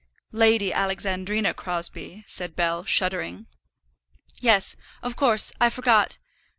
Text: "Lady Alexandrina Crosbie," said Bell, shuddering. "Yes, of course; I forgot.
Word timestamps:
"Lady 0.31 0.73
Alexandrina 0.73 1.53
Crosbie," 1.53 2.23
said 2.25 2.55
Bell, 2.55 2.83
shuddering. 2.85 3.45
"Yes, 4.39 4.75
of 5.03 5.15
course; 5.15 5.53
I 5.61 5.69
forgot. 5.69 6.17